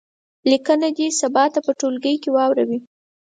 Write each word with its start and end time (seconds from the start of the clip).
لیکنه 0.49 0.87
دې 0.97 1.07
سبا 1.21 1.43
ته 1.53 1.59
په 1.65 1.71
ټولګي 1.79 2.15
کې 2.23 2.29
واوروي. 2.35 2.79